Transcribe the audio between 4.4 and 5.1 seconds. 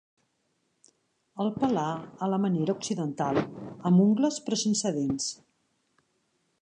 però sense